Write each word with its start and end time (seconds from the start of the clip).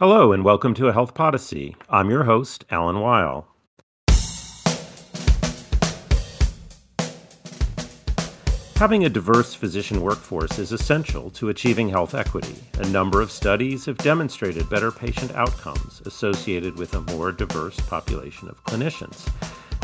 Hello, 0.00 0.32
and 0.32 0.42
welcome 0.46 0.72
to 0.76 0.88
A 0.88 0.94
Health 0.94 1.12
Podyssey. 1.12 1.76
I'm 1.90 2.08
your 2.08 2.24
host, 2.24 2.64
Alan 2.70 3.00
Weil. 3.00 3.46
Having 8.76 9.04
a 9.04 9.10
diverse 9.10 9.52
physician 9.52 10.00
workforce 10.00 10.58
is 10.58 10.72
essential 10.72 11.28
to 11.32 11.50
achieving 11.50 11.90
health 11.90 12.14
equity. 12.14 12.56
A 12.78 12.88
number 12.88 13.20
of 13.20 13.30
studies 13.30 13.84
have 13.84 13.98
demonstrated 13.98 14.70
better 14.70 14.90
patient 14.90 15.34
outcomes 15.34 16.00
associated 16.06 16.78
with 16.78 16.94
a 16.94 17.02
more 17.02 17.30
diverse 17.30 17.78
population 17.80 18.48
of 18.48 18.64
clinicians. 18.64 19.28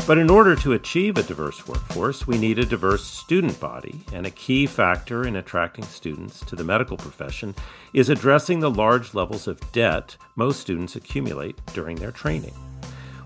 But 0.05 0.17
in 0.17 0.29
order 0.29 0.55
to 0.57 0.73
achieve 0.73 1.17
a 1.17 1.23
diverse 1.23 1.67
workforce, 1.67 2.27
we 2.27 2.37
need 2.37 2.59
a 2.59 2.65
diverse 2.65 3.03
student 3.03 3.59
body, 3.59 3.99
and 4.13 4.25
a 4.25 4.31
key 4.31 4.65
factor 4.65 5.27
in 5.27 5.35
attracting 5.35 5.83
students 5.83 6.39
to 6.41 6.55
the 6.55 6.63
medical 6.63 6.95
profession 6.95 7.55
is 7.93 8.09
addressing 8.09 8.59
the 8.59 8.69
large 8.69 9.13
levels 9.13 9.47
of 9.47 9.59
debt 9.71 10.15
most 10.35 10.61
students 10.61 10.95
accumulate 10.95 11.59
during 11.73 11.97
their 11.97 12.11
training. 12.11 12.53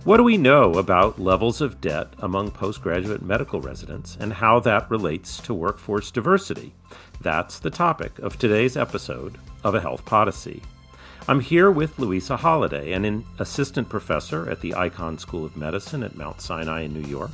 What 0.03 0.17
do 0.17 0.23
we 0.23 0.37
know 0.37 0.73
about 0.73 1.19
levels 1.19 1.61
of 1.61 1.79
debt 1.79 2.15
among 2.17 2.49
postgraduate 2.49 3.21
medical 3.21 3.61
residents 3.61 4.17
and 4.19 4.33
how 4.33 4.59
that 4.61 4.89
relates 4.89 5.39
to 5.41 5.53
workforce 5.53 6.09
diversity? 6.09 6.73
That's 7.21 7.59
the 7.59 7.69
topic 7.69 8.17
of 8.17 8.39
today's 8.39 8.75
episode 8.75 9.37
of 9.63 9.75
A 9.75 9.79
Health 9.79 10.03
Podyssey. 10.03 10.63
I'm 11.31 11.39
here 11.39 11.71
with 11.71 11.97
Louisa 11.97 12.35
Holaday, 12.35 12.91
an 12.91 13.23
assistant 13.39 13.87
professor 13.87 14.49
at 14.49 14.59
the 14.59 14.71
Icahn 14.71 15.17
School 15.17 15.45
of 15.45 15.55
Medicine 15.55 16.03
at 16.03 16.17
Mount 16.17 16.41
Sinai 16.41 16.81
in 16.81 16.93
New 16.93 17.07
York. 17.07 17.31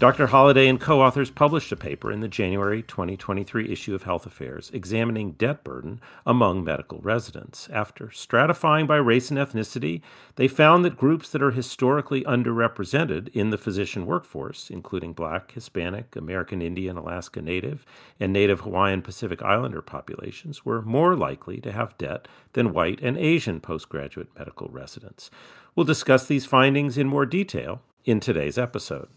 Dr. 0.00 0.28
Holaday 0.28 0.66
and 0.66 0.80
co 0.80 1.02
authors 1.02 1.30
published 1.30 1.70
a 1.72 1.76
paper 1.76 2.10
in 2.10 2.20
the 2.20 2.26
January 2.26 2.80
2023 2.80 3.70
issue 3.70 3.94
of 3.94 4.04
Health 4.04 4.24
Affairs 4.24 4.70
examining 4.72 5.32
debt 5.32 5.62
burden 5.62 6.00
among 6.24 6.64
medical 6.64 7.00
residents. 7.00 7.68
After 7.70 8.06
stratifying 8.06 8.86
by 8.86 8.96
race 8.96 9.28
and 9.30 9.38
ethnicity, 9.38 10.00
they 10.36 10.48
found 10.48 10.86
that 10.86 10.96
groups 10.96 11.28
that 11.28 11.42
are 11.42 11.50
historically 11.50 12.24
underrepresented 12.24 13.28
in 13.34 13.50
the 13.50 13.58
physician 13.58 14.06
workforce, 14.06 14.70
including 14.70 15.12
Black, 15.12 15.52
Hispanic, 15.52 16.16
American 16.16 16.62
Indian, 16.62 16.96
Alaska 16.96 17.42
Native, 17.42 17.84
and 18.18 18.32
Native 18.32 18.60
Hawaiian 18.60 19.02
Pacific 19.02 19.42
Islander 19.42 19.82
populations, 19.82 20.64
were 20.64 20.80
more 20.80 21.14
likely 21.14 21.60
to 21.60 21.72
have 21.72 21.98
debt 21.98 22.26
than 22.54 22.72
white 22.72 23.00
and 23.02 23.18
Asian 23.18 23.60
postgraduate 23.60 24.30
medical 24.34 24.68
residents. 24.68 25.30
We'll 25.76 25.84
discuss 25.84 26.24
these 26.24 26.46
findings 26.46 26.96
in 26.96 27.06
more 27.06 27.26
detail 27.26 27.82
in 28.06 28.18
today's 28.18 28.56
episode. 28.56 29.08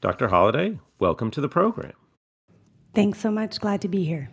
Dr. 0.00 0.28
Holaday, 0.28 0.78
welcome 0.98 1.30
to 1.30 1.42
the 1.42 1.48
program. 1.48 1.92
Thanks 2.94 3.20
so 3.20 3.30
much. 3.30 3.60
Glad 3.60 3.82
to 3.82 3.88
be 3.88 4.04
here. 4.04 4.30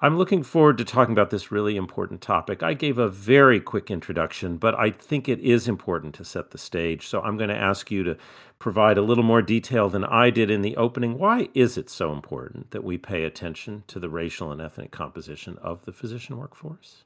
I'm 0.00 0.16
looking 0.16 0.42
forward 0.42 0.78
to 0.78 0.84
talking 0.86 1.12
about 1.12 1.28
this 1.28 1.52
really 1.52 1.76
important 1.76 2.22
topic. 2.22 2.62
I 2.62 2.72
gave 2.72 2.96
a 2.96 3.10
very 3.10 3.60
quick 3.60 3.90
introduction, 3.90 4.56
but 4.56 4.74
I 4.74 4.90
think 4.90 5.28
it 5.28 5.38
is 5.40 5.68
important 5.68 6.14
to 6.14 6.24
set 6.24 6.52
the 6.52 6.58
stage. 6.58 7.06
So 7.06 7.20
I'm 7.20 7.36
going 7.36 7.50
to 7.50 7.56
ask 7.56 7.90
you 7.90 8.02
to 8.04 8.16
provide 8.58 8.96
a 8.96 9.02
little 9.02 9.22
more 9.22 9.42
detail 9.42 9.90
than 9.90 10.06
I 10.06 10.30
did 10.30 10.50
in 10.50 10.62
the 10.62 10.74
opening. 10.78 11.18
Why 11.18 11.50
is 11.52 11.76
it 11.76 11.90
so 11.90 12.14
important 12.14 12.70
that 12.70 12.82
we 12.82 12.96
pay 12.96 13.24
attention 13.24 13.84
to 13.88 14.00
the 14.00 14.08
racial 14.08 14.50
and 14.50 14.62
ethnic 14.62 14.90
composition 14.90 15.58
of 15.60 15.84
the 15.84 15.92
physician 15.92 16.38
workforce? 16.38 17.04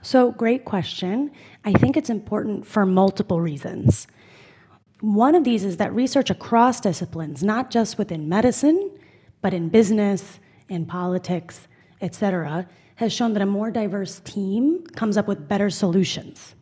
So, 0.00 0.32
great 0.32 0.64
question. 0.64 1.30
I 1.66 1.72
think 1.74 1.98
it's 1.98 2.10
important 2.10 2.66
for 2.66 2.86
multiple 2.86 3.42
reasons. 3.42 4.06
One 5.02 5.34
of 5.34 5.42
these 5.42 5.64
is 5.64 5.78
that 5.78 5.92
research 5.92 6.30
across 6.30 6.80
disciplines, 6.80 7.42
not 7.42 7.72
just 7.72 7.98
within 7.98 8.28
medicine, 8.28 8.88
but 9.40 9.52
in 9.52 9.68
business, 9.68 10.38
in 10.68 10.86
politics, 10.86 11.66
et 12.00 12.14
cetera, 12.14 12.68
has 12.94 13.12
shown 13.12 13.32
that 13.32 13.42
a 13.42 13.46
more 13.46 13.72
diverse 13.72 14.20
team 14.20 14.86
comes 14.94 15.16
up 15.16 15.26
with 15.26 15.48
better 15.48 15.70
solutions. 15.70 16.54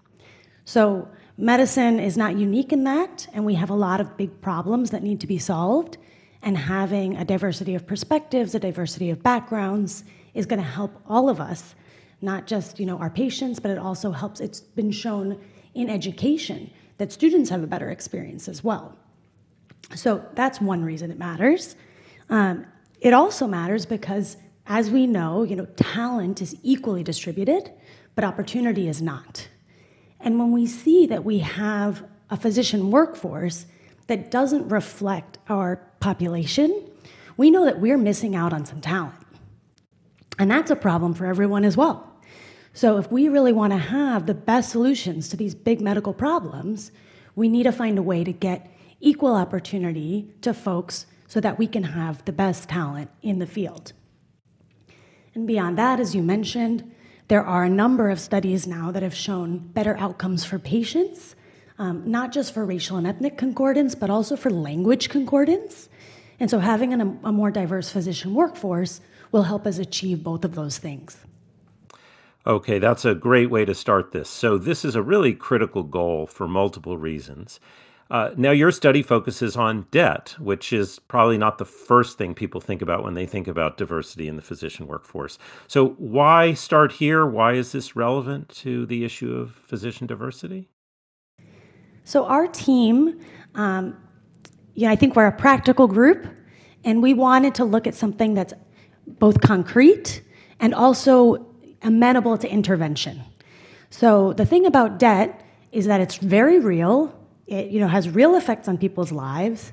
So, 0.65 1.07
medicine 1.37 2.01
is 2.01 2.17
not 2.17 2.39
unique 2.39 2.73
in 2.73 2.85
that, 2.85 3.29
and 3.35 3.45
we 3.45 3.57
have 3.57 3.69
a 3.69 3.75
lot 3.75 4.01
of 4.01 4.17
big 4.17 4.41
problems 4.41 4.91
that 4.93 5.03
need 5.03 5.21
to 5.21 5.27
be 5.27 5.39
solved. 5.39 5.99
And 6.41 6.57
having 6.57 7.19
a 7.19 7.27
diversity 7.27 7.75
of 7.75 7.87
perspectives, 7.87 8.55
a 8.55 8.59
diversity 8.59 9.11
of 9.11 9.23
backgrounds 9.23 10.03
is 10.33 10.47
going 10.47 10.63
to 10.63 10.67
help 10.67 10.99
all 11.07 11.29
of 11.29 11.43
us, 11.43 11.75
not 12.23 12.47
just 12.47 12.81
you 12.81 12.87
know 12.87 12.97
our 12.97 13.11
patients, 13.11 13.61
but 13.61 13.71
it 13.71 13.77
also 13.77 14.13
helps. 14.13 14.41
It's 14.41 14.61
been 14.61 14.93
shown 14.93 15.39
in 15.75 15.91
education 15.91 16.71
that 17.01 17.11
students 17.11 17.49
have 17.49 17.63
a 17.63 17.67
better 17.67 17.89
experience 17.89 18.47
as 18.47 18.63
well. 18.63 18.95
So 19.95 20.23
that's 20.35 20.61
one 20.61 20.85
reason 20.85 21.11
it 21.11 21.19
matters. 21.19 21.75
Um, 22.29 22.67
it 23.01 23.15
also 23.15 23.47
matters 23.47 23.87
because, 23.87 24.37
as 24.67 24.91
we 24.91 25.07
know, 25.07 25.43
you 25.43 25.57
know, 25.57 25.65
talent 25.77 26.43
is 26.43 26.55
equally 26.63 27.03
distributed, 27.03 27.73
but 28.15 28.23
opportunity 28.23 28.87
is 28.87 29.01
not. 29.01 29.49
And 30.21 30.39
when 30.39 30.53
we 30.53 30.67
see 30.67 31.07
that 31.07 31.25
we 31.25 31.39
have 31.39 32.05
a 32.29 32.37
physician 32.37 32.91
workforce 32.91 33.65
that 34.09 34.31
doesn't 34.31 34.69
reflect 34.69 35.39
our 35.49 35.77
population, 36.01 36.87
we 37.39 37.51
know 37.51 37.65
that 37.65 37.81
we're 37.81 37.97
missing 37.97 38.37
out 38.37 38.53
on 38.53 38.67
some 38.67 38.83
talent. 38.83 39.15
And 40.39 40.51
that's 40.51 40.71
a 40.71 40.77
problem 40.77 41.15
for 41.15 41.25
everyone 41.25 41.65
as 41.65 41.79
well. 41.79 42.10
So, 42.73 42.99
if 42.99 43.11
we 43.11 43.29
really 43.29 43.53
want 43.53 43.73
to 43.73 43.79
have 43.79 44.27
the 44.27 44.35
best 44.35 44.71
solutions 44.71 45.29
to 45.29 45.37
these 45.37 45.55
big 45.55 45.81
medical 45.81 46.15
problems, 46.15 46.93
we 47.35 47.49
need 47.49 47.65
to 47.65 47.73
find 47.73 47.99
a 47.99 48.03
way 48.03 48.23
to 48.23 48.33
get 48.33 48.71
equal 49.01 49.35
opportunity 49.35 50.33
to 50.43 50.55
folks 50.55 51.07
so 51.27 51.41
that 51.41 51.59
we 51.59 51.67
can 51.67 51.83
have 51.83 52.25
the 52.25 52.33
best 52.33 52.69
talent 52.69 53.11
in 53.23 53.39
the 53.39 53.47
field. 53.47 53.93
And 55.35 55.47
beyond 55.47 55.79
that, 55.79 56.01
as 56.01 56.15
you 56.15 56.23
mentioned, 56.23 56.95
there 57.29 57.45
are 57.45 57.65
a 57.65 57.71
number 57.71 58.11
of 58.11 58.19
studies 58.19 58.67
now 58.67 58.91
that 58.91 59.03
have 59.03 59.15
shown 59.15 59.59
better 59.59 59.97
outcomes 59.97 60.45
for 60.45 60.59
patients, 60.59 61.37
um, 61.79 62.09
not 62.09 62.33
just 62.33 62.53
for 62.53 62.65
racial 62.65 62.97
and 62.97 63.07
ethnic 63.07 63.39
concordance, 63.39 63.95
but 63.95 64.11
also 64.11 64.37
for 64.37 64.51
language 64.51 65.09
concordance. 65.09 65.89
And 66.41 66.51
so, 66.51 66.59
having 66.59 66.93
an, 66.93 67.21
a 67.25 67.33
more 67.33 67.51
diverse 67.51 67.91
physician 67.91 68.35
workforce 68.35 69.01
will 69.33 69.45
help 69.45 69.67
us 69.67 69.79
achieve 69.79 70.23
both 70.23 70.45
of 70.45 70.55
those 70.55 70.79
things. 70.79 71.19
Okay, 72.47 72.79
that's 72.79 73.05
a 73.05 73.15
great 73.15 73.51
way 73.51 73.67
to 73.67 73.75
start 73.75 74.13
this. 74.13 74.29
So, 74.29 74.57
this 74.57 74.85
is 74.85 74.95
a 74.95 75.03
really 75.03 75.35
critical 75.35 75.83
goal 75.83 76.27
for 76.27 76.49
multiple 76.49 76.97
reasons. 76.97 77.61
Uh, 78.11 78.31
now, 78.37 78.51
your 78.51 78.73
study 78.73 79.03
focuses 79.03 79.57
on 79.57 79.87
debt, 79.91 80.35
which 80.39 80.73
is 80.73 80.99
probably 81.01 81.37
not 81.37 81.59
the 81.59 81.65
first 81.67 82.17
thing 82.17 82.35
people 82.35 82.61
think 82.61 82.81
about 82.81 83.05
when 83.05 83.15
they 83.15 83.27
think 83.27 83.47
about 83.47 83.77
diversity 83.77 84.27
in 84.27 84.37
the 84.37 84.43
physician 84.43 84.87
workforce. 84.87 85.39
So, 85.69 85.91
why 85.99 86.55
start 86.55 86.93
here? 86.93 87.27
Why 87.27 87.53
is 87.53 87.73
this 87.73 87.95
relevant 87.95 88.49
to 88.61 88.87
the 88.87 89.05
issue 89.05 89.33
of 89.35 89.53
physician 89.53 90.07
diversity? 90.07 90.71
So, 92.05 92.25
our 92.25 92.47
team, 92.47 93.21
um, 93.55 93.97
yeah, 94.75 94.91
I 94.91 94.97
think 94.97 95.15
we're 95.15 95.27
a 95.27 95.33
practical 95.33 95.87
group, 95.87 96.27
and 96.85 97.03
we 97.03 97.13
wanted 97.13 97.55
to 97.57 97.67
look 97.67 97.87
at 97.87 97.95
something 97.95 98.33
that's 98.33 98.55
both 99.07 99.43
concrete 99.43 100.23
and 100.59 100.75
also 100.75 101.50
amenable 101.83 102.39
to 102.39 102.49
intervention. 102.49 103.23
So 103.91 104.33
the 104.33 104.47
thing 104.47 104.67
about 104.67 104.99
debt 104.99 105.45
is 105.73 105.87
that 105.87 106.01
it's 106.01 106.17
very 106.17 106.59
real. 106.59 107.15
It 107.47 107.71
you 107.71 107.81
know 107.81 107.89
has 107.89 108.09
real 108.09 108.37
effects 108.37 108.69
on 108.69 108.79
people's 108.79 109.13
lives, 109.13 109.73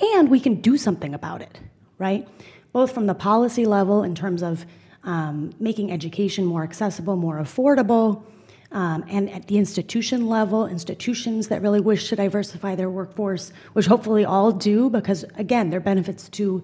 and 0.00 0.30
we 0.30 0.40
can 0.40 0.56
do 0.60 0.76
something 0.76 1.14
about 1.14 1.42
it, 1.42 1.60
right? 1.98 2.26
Both 2.72 2.92
from 2.92 3.06
the 3.06 3.14
policy 3.14 3.64
level 3.64 4.02
in 4.02 4.14
terms 4.14 4.42
of 4.42 4.66
um, 5.04 5.52
making 5.58 5.92
education 5.92 6.44
more 6.44 6.62
accessible, 6.62 7.16
more 7.16 7.38
affordable, 7.38 8.24
um, 8.72 9.04
and 9.08 9.30
at 9.30 9.46
the 9.46 9.56
institution 9.56 10.26
level, 10.26 10.66
institutions 10.66 11.48
that 11.48 11.62
really 11.62 11.80
wish 11.80 12.08
to 12.08 12.16
diversify 12.16 12.74
their 12.74 12.90
workforce, 12.90 13.52
which 13.72 13.86
hopefully 13.86 14.24
all 14.24 14.52
do, 14.52 14.90
because 14.90 15.24
again, 15.36 15.70
there 15.70 15.78
are 15.78 15.82
benefits 15.82 16.28
to 16.30 16.62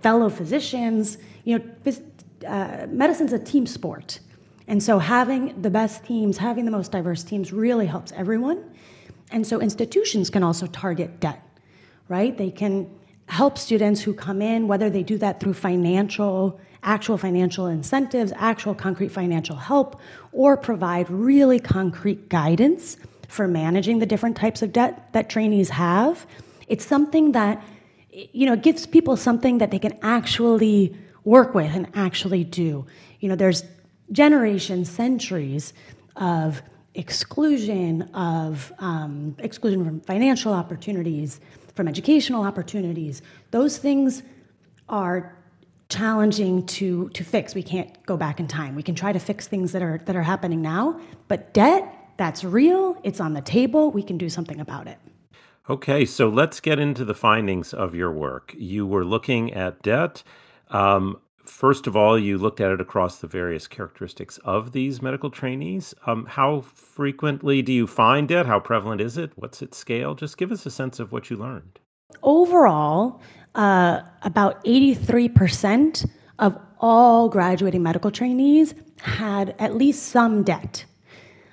fellow 0.00 0.28
physicians. 0.28 1.18
You 1.44 1.58
know, 1.58 1.92
uh, 2.46 2.86
medicine's 2.88 3.32
a 3.32 3.38
team 3.38 3.66
sport. 3.66 4.20
And 4.70 4.80
so 4.80 5.00
having 5.00 5.60
the 5.60 5.68
best 5.68 6.04
teams, 6.04 6.38
having 6.38 6.64
the 6.64 6.70
most 6.70 6.92
diverse 6.92 7.24
teams 7.24 7.52
really 7.52 7.86
helps 7.86 8.12
everyone. 8.12 8.62
And 9.32 9.44
so 9.44 9.60
institutions 9.60 10.30
can 10.30 10.44
also 10.44 10.68
target 10.68 11.18
debt, 11.18 11.42
right? 12.06 12.38
They 12.38 12.52
can 12.52 12.88
help 13.26 13.58
students 13.58 14.00
who 14.00 14.14
come 14.14 14.40
in, 14.40 14.68
whether 14.68 14.88
they 14.88 15.02
do 15.02 15.18
that 15.18 15.40
through 15.40 15.54
financial, 15.54 16.60
actual 16.84 17.18
financial 17.18 17.66
incentives, 17.66 18.32
actual 18.36 18.72
concrete 18.76 19.08
financial 19.08 19.56
help, 19.56 20.00
or 20.30 20.56
provide 20.56 21.10
really 21.10 21.58
concrete 21.58 22.28
guidance 22.28 22.96
for 23.26 23.48
managing 23.48 23.98
the 23.98 24.06
different 24.06 24.36
types 24.36 24.62
of 24.62 24.72
debt 24.72 25.12
that 25.14 25.28
trainees 25.28 25.70
have. 25.70 26.28
It's 26.68 26.86
something 26.86 27.32
that 27.32 27.60
you 28.12 28.46
know 28.46 28.54
gives 28.54 28.86
people 28.86 29.16
something 29.16 29.58
that 29.58 29.72
they 29.72 29.80
can 29.80 29.98
actually 30.02 30.96
work 31.24 31.54
with 31.56 31.74
and 31.74 31.88
actually 31.94 32.44
do. 32.44 32.86
You 33.18 33.28
know, 33.28 33.34
there's 33.34 33.64
generations, 34.12 34.90
centuries 34.90 35.72
of 36.16 36.62
exclusion, 36.94 38.02
of 38.14 38.72
um, 38.78 39.36
exclusion 39.38 39.84
from 39.84 40.00
financial 40.00 40.52
opportunities, 40.52 41.40
from 41.74 41.88
educational 41.88 42.42
opportunities. 42.42 43.22
Those 43.50 43.78
things 43.78 44.22
are 44.88 45.36
challenging 45.88 46.66
to, 46.66 47.08
to 47.10 47.24
fix. 47.24 47.54
We 47.54 47.62
can't 47.62 48.04
go 48.06 48.16
back 48.16 48.40
in 48.40 48.46
time. 48.48 48.74
We 48.74 48.82
can 48.82 48.94
try 48.94 49.12
to 49.12 49.18
fix 49.18 49.46
things 49.46 49.72
that 49.72 49.82
are, 49.82 50.00
that 50.04 50.16
are 50.16 50.22
happening 50.22 50.62
now, 50.62 51.00
but 51.28 51.52
debt, 51.52 51.96
that's 52.16 52.44
real, 52.44 52.96
it's 53.02 53.20
on 53.20 53.34
the 53.34 53.40
table, 53.40 53.90
we 53.90 54.02
can 54.02 54.18
do 54.18 54.28
something 54.28 54.60
about 54.60 54.86
it. 54.86 54.98
Okay, 55.68 56.04
so 56.04 56.28
let's 56.28 56.60
get 56.60 56.78
into 56.78 57.04
the 57.04 57.14
findings 57.14 57.72
of 57.72 57.94
your 57.94 58.12
work. 58.12 58.54
You 58.58 58.86
were 58.86 59.04
looking 59.04 59.52
at 59.52 59.82
debt. 59.82 60.22
Um, 60.68 61.20
first 61.50 61.86
of 61.86 61.96
all, 61.96 62.18
you 62.18 62.38
looked 62.38 62.60
at 62.60 62.70
it 62.70 62.80
across 62.80 63.18
the 63.18 63.26
various 63.26 63.66
characteristics 63.66 64.38
of 64.44 64.72
these 64.72 65.02
medical 65.02 65.30
trainees. 65.30 65.94
Um, 66.06 66.26
how 66.26 66.60
frequently 66.62 67.60
do 67.60 67.72
you 67.72 67.86
find 67.86 68.28
debt? 68.28 68.46
How 68.46 68.60
prevalent 68.60 69.00
is 69.00 69.18
it? 69.18 69.32
What's 69.34 69.60
its 69.60 69.76
scale? 69.76 70.14
Just 70.14 70.38
give 70.38 70.52
us 70.52 70.64
a 70.64 70.70
sense 70.70 71.00
of 71.00 71.12
what 71.12 71.28
you 71.28 71.36
learned. 71.36 71.80
Overall, 72.22 73.20
uh, 73.54 74.00
about 74.22 74.64
83% 74.64 76.08
of 76.38 76.56
all 76.78 77.28
graduating 77.28 77.82
medical 77.82 78.10
trainees 78.10 78.74
had 79.02 79.54
at 79.58 79.74
least 79.74 80.04
some 80.04 80.42
debt. 80.42 80.84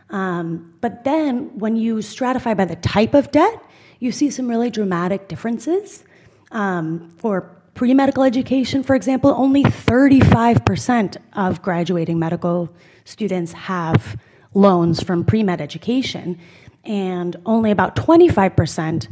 Um, 0.10 0.74
but 0.80 1.04
then 1.04 1.58
when 1.58 1.76
you 1.76 1.98
stratify 1.98 2.56
by 2.56 2.66
the 2.66 2.78
type 2.78 3.14
of 3.14 3.32
debt, 3.32 3.62
you 4.00 4.12
see 4.12 4.30
some 4.30 4.48
really 4.48 4.70
dramatic 4.70 5.28
differences. 5.28 6.04
Um, 6.52 7.10
for 7.18 7.56
pre 7.78 7.94
medical 7.94 8.24
education, 8.24 8.82
for 8.82 8.96
example, 8.96 9.34
only 9.38 9.64
35% 9.64 11.18
of 11.34 11.62
graduating 11.62 12.18
medical 12.18 12.70
students 13.06 13.54
have 13.54 14.20
loans 14.56 15.02
from 15.02 15.24
pre 15.24 15.44
med 15.44 15.62
education, 15.62 16.40
and 16.84 17.36
only 17.46 17.70
about 17.70 17.96
25% 17.96 19.08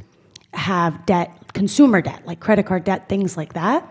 have 0.56 1.06
debt, 1.06 1.32
consumer 1.54 2.02
debt, 2.02 2.26
like 2.26 2.40
credit 2.40 2.66
card 2.66 2.84
debt, 2.84 3.08
things 3.08 3.38
like 3.38 3.54
that. 3.54 3.88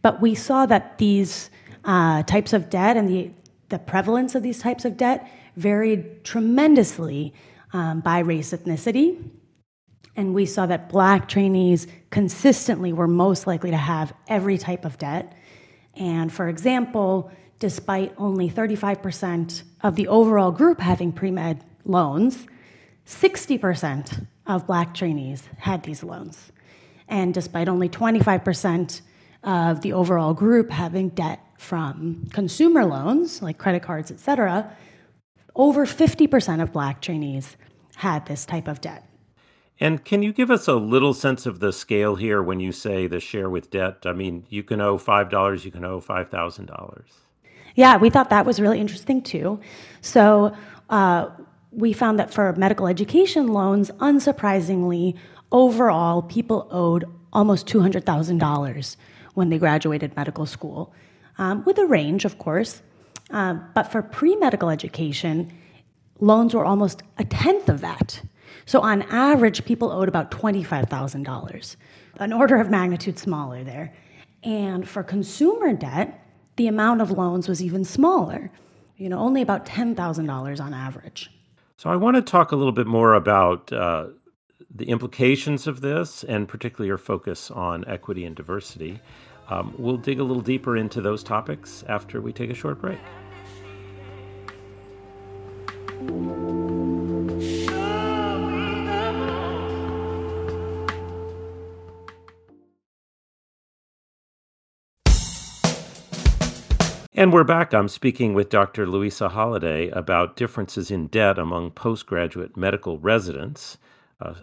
But 0.00 0.22
we 0.22 0.36
saw 0.36 0.64
that 0.66 0.98
these 0.98 1.50
uh, 1.84 2.22
types 2.22 2.52
of 2.52 2.70
debt 2.70 2.96
and 2.96 3.08
the, 3.08 3.30
the 3.68 3.80
prevalence 3.80 4.36
of 4.36 4.44
these 4.44 4.60
types 4.60 4.84
of 4.84 4.96
debt 4.96 5.28
varied 5.56 6.22
tremendously 6.22 7.34
um, 7.72 8.00
by 8.00 8.20
race 8.20 8.52
ethnicity. 8.52 9.18
And 10.16 10.34
we 10.34 10.46
saw 10.46 10.66
that 10.66 10.88
black 10.88 11.28
trainees 11.28 11.86
consistently 12.10 12.92
were 12.92 13.06
most 13.06 13.46
likely 13.46 13.70
to 13.70 13.76
have 13.76 14.12
every 14.28 14.58
type 14.58 14.84
of 14.84 14.98
debt. 14.98 15.34
And 15.94 16.32
for 16.32 16.48
example, 16.48 17.30
despite 17.58 18.12
only 18.18 18.50
35% 18.50 19.62
of 19.82 19.96
the 19.96 20.08
overall 20.08 20.50
group 20.50 20.80
having 20.80 21.12
pre 21.12 21.30
med 21.30 21.64
loans, 21.84 22.46
60% 23.06 24.26
of 24.46 24.66
black 24.66 24.94
trainees 24.94 25.48
had 25.58 25.82
these 25.82 26.02
loans. 26.02 26.52
And 27.08 27.34
despite 27.34 27.68
only 27.68 27.88
25% 27.88 29.00
of 29.42 29.80
the 29.80 29.92
overall 29.92 30.34
group 30.34 30.70
having 30.70 31.08
debt 31.10 31.40
from 31.58 32.26
consumer 32.32 32.84
loans, 32.84 33.42
like 33.42 33.58
credit 33.58 33.82
cards, 33.82 34.10
et 34.10 34.20
cetera, 34.20 34.74
over 35.54 35.86
50% 35.86 36.62
of 36.62 36.72
black 36.72 37.00
trainees 37.02 37.56
had 37.96 38.26
this 38.26 38.44
type 38.44 38.68
of 38.68 38.80
debt. 38.80 39.09
And 39.82 40.04
can 40.04 40.22
you 40.22 40.32
give 40.32 40.50
us 40.50 40.68
a 40.68 40.74
little 40.74 41.14
sense 41.14 41.46
of 41.46 41.60
the 41.60 41.72
scale 41.72 42.16
here 42.16 42.42
when 42.42 42.60
you 42.60 42.70
say 42.70 43.06
the 43.06 43.18
share 43.18 43.48
with 43.48 43.70
debt? 43.70 44.04
I 44.04 44.12
mean, 44.12 44.44
you 44.50 44.62
can 44.62 44.80
owe 44.80 44.98
$5, 44.98 45.64
you 45.64 45.70
can 45.70 45.84
owe 45.84 46.00
$5,000. 46.00 47.02
Yeah, 47.74 47.96
we 47.96 48.10
thought 48.10 48.28
that 48.28 48.44
was 48.44 48.60
really 48.60 48.78
interesting 48.78 49.22
too. 49.22 49.58
So 50.02 50.54
uh, 50.90 51.30
we 51.72 51.94
found 51.94 52.18
that 52.18 52.32
for 52.32 52.52
medical 52.54 52.86
education 52.86 53.48
loans, 53.48 53.90
unsurprisingly, 53.92 55.16
overall, 55.50 56.22
people 56.22 56.68
owed 56.70 57.06
almost 57.32 57.66
$200,000 57.66 58.96
when 59.34 59.48
they 59.48 59.58
graduated 59.58 60.14
medical 60.14 60.44
school, 60.44 60.92
um, 61.38 61.64
with 61.64 61.78
a 61.78 61.86
range, 61.86 62.24
of 62.24 62.38
course. 62.38 62.82
Uh, 63.30 63.54
but 63.74 63.84
for 63.84 64.02
pre 64.02 64.36
medical 64.36 64.68
education, 64.68 65.50
loans 66.18 66.52
were 66.52 66.64
almost 66.64 67.02
a 67.16 67.24
tenth 67.24 67.68
of 67.68 67.80
that. 67.80 68.20
So 68.66 68.80
on 68.80 69.02
average, 69.02 69.64
people 69.64 69.90
owed 69.90 70.08
about 70.08 70.30
$25,000, 70.30 71.76
an 72.18 72.32
order 72.32 72.56
of 72.56 72.70
magnitude 72.70 73.18
smaller 73.18 73.64
there. 73.64 73.92
And 74.42 74.88
for 74.88 75.02
consumer 75.02 75.72
debt, 75.72 76.26
the 76.56 76.66
amount 76.66 77.00
of 77.00 77.10
loans 77.10 77.48
was 77.48 77.62
even 77.62 77.84
smaller, 77.84 78.50
you 78.96 79.08
know, 79.08 79.18
only 79.18 79.42
about 79.42 79.66
$10,000 79.66 80.60
on 80.60 80.74
average. 80.74 81.30
So 81.76 81.88
I 81.88 81.96
want 81.96 82.16
to 82.16 82.22
talk 82.22 82.52
a 82.52 82.56
little 82.56 82.72
bit 82.72 82.86
more 82.86 83.14
about 83.14 83.72
uh, 83.72 84.08
the 84.74 84.88
implications 84.88 85.66
of 85.66 85.80
this 85.80 86.24
and 86.24 86.46
particularly 86.46 86.88
your 86.88 86.98
focus 86.98 87.50
on 87.50 87.84
equity 87.86 88.24
and 88.24 88.36
diversity. 88.36 89.00
Um, 89.48 89.74
we'll 89.78 89.96
dig 89.96 90.20
a 90.20 90.24
little 90.24 90.42
deeper 90.42 90.76
into 90.76 91.00
those 91.00 91.22
topics 91.22 91.82
after 91.88 92.20
we 92.20 92.32
take 92.32 92.50
a 92.50 92.54
short 92.54 92.80
break. 92.80 92.98
And 107.20 107.34
we're 107.34 107.44
back. 107.44 107.74
I'm 107.74 107.88
speaking 107.88 108.32
with 108.32 108.48
Dr. 108.48 108.86
Louisa 108.86 109.28
Holaday 109.28 109.90
about 109.90 110.36
differences 110.36 110.90
in 110.90 111.08
debt 111.08 111.38
among 111.38 111.72
postgraduate 111.72 112.56
medical 112.56 112.98
residents. 112.98 113.76
Uh, 114.18 114.36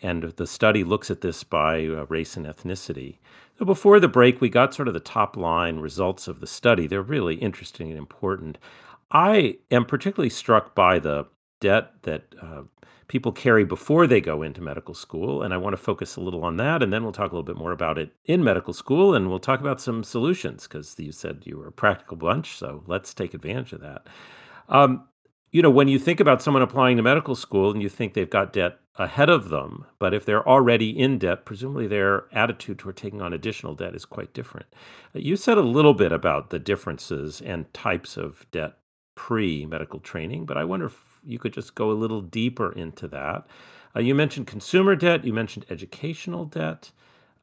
and 0.00 0.22
the 0.22 0.46
study 0.46 0.84
looks 0.84 1.10
at 1.10 1.22
this 1.22 1.42
by 1.42 1.84
uh, 1.86 2.06
race 2.08 2.36
and 2.36 2.46
ethnicity. 2.46 3.18
So 3.58 3.64
before 3.64 3.98
the 3.98 4.06
break, 4.06 4.40
we 4.40 4.48
got 4.48 4.72
sort 4.72 4.86
of 4.86 4.94
the 4.94 5.00
top 5.00 5.36
line 5.36 5.80
results 5.80 6.28
of 6.28 6.38
the 6.38 6.46
study. 6.46 6.86
They're 6.86 7.02
really 7.02 7.34
interesting 7.34 7.88
and 7.88 7.98
important. 7.98 8.58
I 9.10 9.56
am 9.72 9.84
particularly 9.84 10.30
struck 10.30 10.72
by 10.72 11.00
the 11.00 11.26
debt 11.60 11.94
that 12.02 12.32
uh, 12.40 12.62
people 13.10 13.32
carry 13.32 13.64
before 13.64 14.06
they 14.06 14.20
go 14.20 14.40
into 14.40 14.62
medical 14.62 14.94
school. 14.94 15.42
And 15.42 15.52
I 15.52 15.56
want 15.56 15.72
to 15.72 15.82
focus 15.82 16.14
a 16.14 16.20
little 16.20 16.44
on 16.44 16.58
that. 16.58 16.80
And 16.80 16.92
then 16.92 17.02
we'll 17.02 17.10
talk 17.10 17.32
a 17.32 17.34
little 17.34 17.42
bit 17.42 17.56
more 17.56 17.72
about 17.72 17.98
it 17.98 18.12
in 18.24 18.44
medical 18.44 18.72
school. 18.72 19.16
And 19.16 19.28
we'll 19.28 19.40
talk 19.40 19.58
about 19.58 19.80
some 19.80 20.04
solutions 20.04 20.68
because 20.68 20.94
you 20.96 21.10
said 21.10 21.42
you 21.44 21.58
were 21.58 21.66
a 21.66 21.72
practical 21.72 22.16
bunch. 22.16 22.56
So 22.56 22.84
let's 22.86 23.12
take 23.12 23.34
advantage 23.34 23.72
of 23.72 23.80
that. 23.80 24.06
Um, 24.68 25.08
you 25.50 25.60
know, 25.60 25.70
when 25.70 25.88
you 25.88 25.98
think 25.98 26.20
about 26.20 26.40
someone 26.40 26.62
applying 26.62 26.98
to 26.98 27.02
medical 27.02 27.34
school 27.34 27.72
and 27.72 27.82
you 27.82 27.88
think 27.88 28.14
they've 28.14 28.30
got 28.30 28.52
debt 28.52 28.78
ahead 28.94 29.28
of 29.28 29.48
them, 29.48 29.86
but 29.98 30.14
if 30.14 30.24
they're 30.24 30.48
already 30.48 30.96
in 30.96 31.18
debt, 31.18 31.44
presumably 31.44 31.88
their 31.88 32.26
attitude 32.32 32.78
toward 32.78 32.96
taking 32.96 33.20
on 33.20 33.32
additional 33.32 33.74
debt 33.74 33.96
is 33.96 34.04
quite 34.04 34.32
different. 34.32 34.66
You 35.14 35.34
said 35.34 35.58
a 35.58 35.62
little 35.62 35.94
bit 35.94 36.12
about 36.12 36.50
the 36.50 36.60
differences 36.60 37.40
and 37.40 37.74
types 37.74 38.16
of 38.16 38.46
debt 38.52 38.74
pre 39.16 39.66
medical 39.66 39.98
training, 39.98 40.46
but 40.46 40.56
I 40.56 40.62
wonder 40.62 40.86
if 40.86 41.09
you 41.24 41.38
could 41.38 41.52
just 41.52 41.74
go 41.74 41.90
a 41.90 41.92
little 41.92 42.20
deeper 42.20 42.72
into 42.72 43.08
that. 43.08 43.46
Uh, 43.94 44.00
you 44.00 44.14
mentioned 44.14 44.46
consumer 44.46 44.94
debt, 44.94 45.24
you 45.24 45.32
mentioned 45.32 45.66
educational 45.70 46.44
debt, 46.44 46.90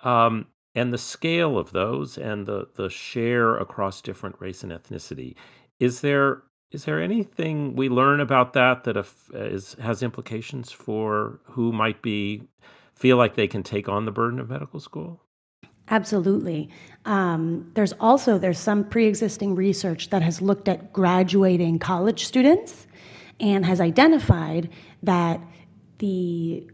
um, 0.03 0.47
and 0.75 0.93
the 0.93 0.97
scale 0.97 1.57
of 1.57 1.71
those 1.71 2.17
and 2.17 2.45
the, 2.45 2.67
the 2.75 2.89
share 2.89 3.57
across 3.57 4.01
different 4.01 4.35
race 4.39 4.63
and 4.63 4.71
ethnicity. 4.71 5.35
Is 5.79 6.01
there 6.01 6.43
is 6.71 6.83
there 6.83 7.01
anything 7.01 7.75
we 7.77 7.87
learn 7.87 8.19
about 8.19 8.51
that 8.53 8.83
that 8.83 8.97
is, 9.33 9.75
has 9.75 10.03
implications 10.03 10.69
for 10.69 11.39
who 11.45 11.71
might 11.71 12.01
be 12.01 12.43
feel 12.93 13.15
like 13.15 13.35
they 13.35 13.47
can 13.47 13.63
take 13.63 13.87
on 13.87 14.05
the 14.05 14.11
burden 14.11 14.39
of 14.39 14.49
medical 14.49 14.79
school? 14.79 15.21
Absolutely. 15.89 16.69
Um, 17.05 17.71
there's 17.73 17.93
also 17.93 18.37
there's 18.37 18.59
some 18.59 18.83
pre-existing 18.83 19.55
research 19.55 20.09
that 20.09 20.21
has 20.21 20.41
looked 20.41 20.67
at 20.67 20.91
graduating 20.91 21.79
college 21.79 22.25
students 22.25 22.86
and 23.39 23.65
has 23.65 23.79
identified 23.79 24.69
that 25.03 25.39
the 25.99 26.67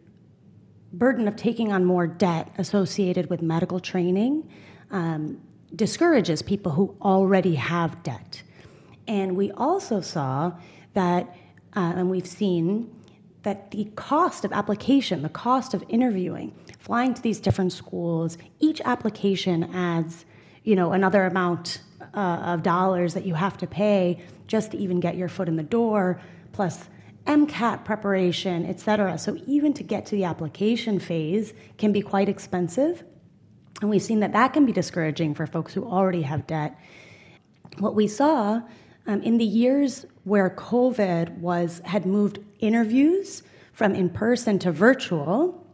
burden 0.94 1.28
of 1.28 1.36
taking 1.36 1.72
on 1.72 1.84
more 1.86 2.08
debt 2.08 2.54
associated 2.58 3.30
with 3.30 3.42
medical 3.42 3.80
training 3.80 4.48
um, 4.92 5.42
discourages 5.76 6.42
people 6.42 6.72
who 6.72 6.96
already 7.02 7.56
have 7.56 8.02
debt. 8.04 8.44
And 9.08 9.36
we 9.36 9.52
also 9.52 10.02
saw 10.02 10.54
that, 10.94 11.36
uh, 11.76 11.94
and 11.96 12.10
we've 12.10 12.28
seen 12.28 12.96
that 13.42 13.72
the 13.72 13.86
cost 13.96 14.46
of 14.46 14.54
application, 14.54 15.22
the 15.22 15.30
cost 15.30 15.74
of 15.74 15.84
interviewing, 15.90 16.54
flying 16.80 17.14
to 17.14 17.22
these 17.22 17.40
different 17.40 17.74
schools, 17.74 18.38
each 18.60 18.80
application 18.86 19.64
adds, 19.74 20.26
you 20.64 20.76
know, 20.76 20.94
another 20.94 21.26
amount 21.26 21.82
uh, 22.14 22.18
of 22.18 22.64
dollars 22.64 23.14
that 23.16 23.26
you 23.26 23.34
have 23.34 23.58
to 23.58 23.68
pay 23.68 24.22
just 24.48 24.72
to 24.72 24.78
even 24.78 25.00
get 25.00 25.18
your 25.18 25.28
foot 25.28 25.48
in 25.48 25.56
the 25.56 25.64
door 25.64 26.22
plus 26.54 26.86
MCAT 27.26 27.84
preparation, 27.86 28.66
et 28.66 28.80
cetera. 28.80 29.18
So 29.18 29.38
even 29.46 29.74
to 29.74 29.84
get 29.84 30.06
to 30.08 30.16
the 30.16 30.24
application 30.24 31.00
phase 31.00 31.54
can 31.78 31.92
be 31.92 32.02
quite 32.02 32.30
expensive. 32.30 33.04
And 33.82 33.90
we've 33.90 34.02
seen 34.02 34.22
that 34.22 34.34
that 34.34 34.54
can 34.54 34.66
be 34.66 34.72
discouraging 34.72 35.34
for 35.34 35.46
folks 35.46 35.74
who 35.74 35.86
already 35.86 36.22
have 36.22 36.48
debt. 36.48 36.78
What 37.80 37.96
we 37.96 38.08
saw 38.08 38.62
um, 39.08 39.22
in 39.22 39.38
the 39.38 39.46
years 39.46 40.06
where 40.24 40.50
COVID 40.50 41.38
was 41.40 41.82
had 41.84 42.06
moved 42.06 42.40
interviews 42.60 43.44
from 43.74 43.96
in 43.96 44.10
person 44.10 44.60
to 44.60 44.72
virtual, 44.72 45.66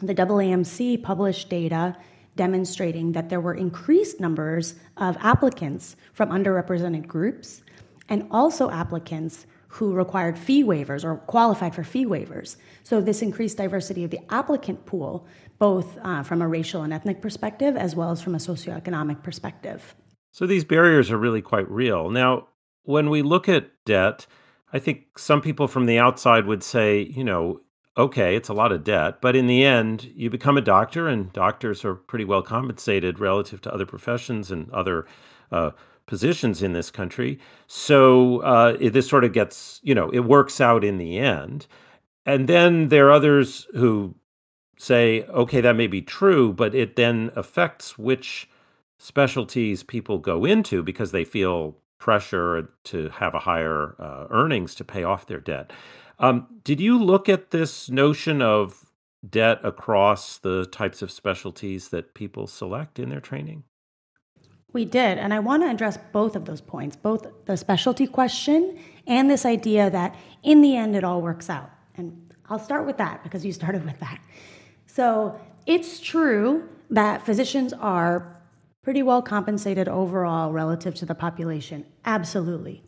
the 0.00 0.14
AAMC 0.14 1.02
published 1.02 1.50
data 1.50 1.96
demonstrating 2.36 3.12
that 3.12 3.28
there 3.28 3.40
were 3.40 3.54
increased 3.54 4.20
numbers 4.20 4.76
of 4.96 5.16
applicants 5.20 5.96
from 6.12 6.30
underrepresented 6.30 7.06
groups 7.06 7.62
and 8.08 8.26
also 8.30 8.70
applicants 8.70 9.46
who 9.74 9.92
required 9.92 10.36
fee 10.36 10.64
waivers 10.64 11.04
or 11.04 11.16
qualified 11.16 11.74
for 11.74 11.84
fee 11.84 12.04
waivers. 12.04 12.56
So 12.82 13.00
this 13.00 13.22
increased 13.22 13.56
diversity 13.56 14.02
of 14.02 14.10
the 14.10 14.18
applicant 14.28 14.84
pool, 14.84 15.26
both 15.58 15.96
uh, 16.02 16.24
from 16.24 16.42
a 16.42 16.48
racial 16.48 16.82
and 16.82 16.92
ethnic 16.92 17.22
perspective 17.22 17.76
as 17.76 17.94
well 17.94 18.10
as 18.10 18.20
from 18.20 18.34
a 18.34 18.38
socioeconomic 18.38 19.22
perspective. 19.22 19.94
So 20.32 20.44
these 20.46 20.64
barriers 20.64 21.10
are 21.10 21.18
really 21.18 21.40
quite 21.40 21.70
real. 21.70 22.10
Now, 22.10 22.48
when 22.82 23.10
we 23.10 23.22
look 23.22 23.48
at 23.48 23.70
debt, 23.84 24.26
I 24.72 24.80
think 24.80 25.18
some 25.18 25.40
people 25.40 25.68
from 25.68 25.86
the 25.86 25.98
outside 25.98 26.46
would 26.46 26.64
say, 26.64 27.02
you 27.02 27.22
know, 27.22 27.60
okay, 28.00 28.34
it's 28.34 28.48
a 28.48 28.54
lot 28.54 28.72
of 28.72 28.84
debt, 28.84 29.20
but 29.20 29.36
in 29.36 29.46
the 29.46 29.64
end, 29.64 30.10
you 30.14 30.30
become 30.30 30.56
a 30.56 30.62
doctor, 30.62 31.06
and 31.06 31.32
doctors 31.32 31.84
are 31.84 31.94
pretty 31.94 32.24
well 32.24 32.42
compensated 32.42 33.20
relative 33.20 33.60
to 33.62 33.72
other 33.72 33.86
professions 33.86 34.50
and 34.50 34.70
other 34.72 35.06
uh, 35.52 35.70
positions 36.06 36.62
in 36.62 36.72
this 36.72 36.90
country. 36.90 37.38
So 37.66 38.40
uh, 38.40 38.76
it, 38.80 38.90
this 38.90 39.08
sort 39.08 39.24
of 39.24 39.32
gets, 39.32 39.80
you 39.82 39.94
know, 39.94 40.10
it 40.10 40.20
works 40.20 40.60
out 40.60 40.82
in 40.82 40.98
the 40.98 41.18
end. 41.18 41.66
And 42.26 42.48
then 42.48 42.88
there 42.88 43.06
are 43.08 43.12
others 43.12 43.66
who 43.74 44.14
say, 44.76 45.22
okay, 45.24 45.60
that 45.60 45.76
may 45.76 45.86
be 45.86 46.02
true, 46.02 46.52
but 46.52 46.74
it 46.74 46.96
then 46.96 47.30
affects 47.36 47.98
which 47.98 48.48
specialties 48.98 49.82
people 49.82 50.18
go 50.18 50.44
into 50.44 50.82
because 50.82 51.12
they 51.12 51.24
feel 51.24 51.76
pressure 51.98 52.70
to 52.84 53.08
have 53.10 53.34
a 53.34 53.38
higher 53.38 53.94
uh, 53.98 54.26
earnings 54.30 54.74
to 54.74 54.84
pay 54.84 55.04
off 55.04 55.26
their 55.26 55.40
debt. 55.40 55.72
Um, 56.20 56.46
did 56.64 56.80
you 56.80 57.02
look 57.02 57.30
at 57.30 57.50
this 57.50 57.88
notion 57.88 58.42
of 58.42 58.92
debt 59.28 59.58
across 59.64 60.36
the 60.38 60.66
types 60.66 61.00
of 61.00 61.10
specialties 61.10 61.88
that 61.88 62.14
people 62.14 62.46
select 62.46 62.98
in 62.98 63.08
their 63.08 63.20
training? 63.20 63.64
We 64.72 64.84
did, 64.84 65.18
and 65.18 65.34
I 65.34 65.40
want 65.40 65.62
to 65.62 65.70
address 65.70 65.98
both 66.12 66.36
of 66.36 66.44
those 66.44 66.60
points, 66.60 66.94
both 66.94 67.26
the 67.46 67.56
specialty 67.56 68.06
question 68.06 68.78
and 69.06 69.28
this 69.28 69.44
idea 69.44 69.90
that 69.90 70.14
in 70.42 70.60
the 70.60 70.76
end 70.76 70.94
it 70.94 71.02
all 71.02 71.22
works 71.22 71.50
out. 71.50 71.70
And 71.96 72.32
I'll 72.48 72.58
start 72.58 72.86
with 72.86 72.98
that 72.98 73.24
because 73.24 73.44
you 73.44 73.52
started 73.52 73.84
with 73.84 73.98
that. 74.00 74.20
So 74.86 75.40
it's 75.66 76.00
true 76.00 76.68
that 76.90 77.24
physicians 77.24 77.72
are 77.72 78.36
pretty 78.82 79.02
well 79.02 79.22
compensated 79.22 79.88
overall 79.88 80.52
relative 80.52 80.94
to 80.96 81.06
the 81.06 81.14
population. 81.14 81.84
Absolutely. 82.04 82.82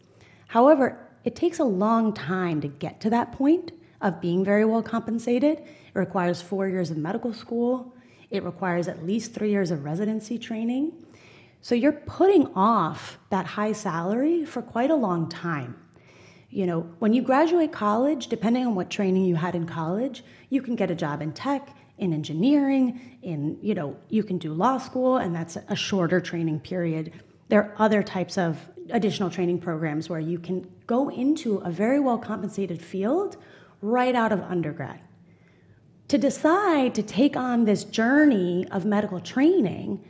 However, 0.49 0.99
it 1.25 1.37
takes 1.37 1.59
a 1.59 1.65
long 1.65 2.13
time 2.13 2.61
to 2.61 2.69
get 2.69 3.01
to 3.03 3.11
that 3.11 3.33
point 3.33 3.73
of 4.01 4.21
being 4.21 4.45
very 4.45 4.65
well 4.65 4.83
compensated. 4.83 5.59
It 5.59 5.69
requires 5.95 6.43
four 6.43 6.69
years 6.69 6.91
of 6.91 6.97
medical 6.97 7.33
school, 7.33 7.95
it 8.31 8.43
requires 8.43 8.89
at 8.89 9.05
least 9.05 9.35
three 9.35 9.51
years 9.51 9.71
of 9.71 9.85
residency 9.85 10.39
training. 10.39 10.93
So 11.61 11.75
you're 11.75 11.93
putting 11.93 12.49
off 12.55 13.19
that 13.31 13.47
high 13.47 13.73
salary 13.73 14.45
for 14.45 14.63
quite 14.63 14.91
a 14.91 14.97
long 14.97 15.29
time. 15.29 15.77
You 16.51 16.67
know, 16.67 16.81
when 16.99 17.13
you 17.13 17.23
graduate 17.23 17.73
college, 17.73 18.27
depending 18.27 18.67
on 18.67 18.75
what 18.75 18.91
training 18.91 19.25
you 19.25 19.37
had 19.37 19.55
in 19.55 19.65
college, 19.65 20.25
you 20.51 20.61
can 20.61 20.77
get 20.77 20.91
a 20.91 20.95
job 20.95 21.23
in 21.23 21.33
tech, 21.33 21.75
in 21.99 22.13
engineering, 22.13 23.19
in, 23.23 23.59
you 23.63 23.75
know, 23.75 23.97
you 24.09 24.25
can 24.25 24.39
do 24.39 24.53
law 24.53 24.77
school, 24.77 25.19
and 25.19 25.35
that's 25.35 25.57
a 25.69 25.77
shorter 25.77 26.21
training 26.21 26.61
period. 26.61 27.13
There 27.53 27.65
are 27.65 27.75
other 27.77 28.03
types 28.03 28.39
of 28.39 28.57
additional 28.89 29.29
training 29.29 29.59
programs 29.59 30.09
where 30.09 30.19
you 30.19 30.39
can 30.39 30.67
go 30.87 31.11
into 31.11 31.59
a 31.59 31.71
very 31.71 32.01
well 32.01 32.17
compensated 32.17 32.81
field 32.81 33.37
right 33.83 34.15
out 34.15 34.33
of 34.33 34.41
undergrad. 34.41 34.99
To 36.09 36.17
decide 36.17 36.95
to 36.95 37.03
take 37.03 37.37
on 37.37 37.67
this 37.67 37.85
journey 37.85 38.67
of 38.71 38.87
medical 38.87 39.21
training 39.21 40.03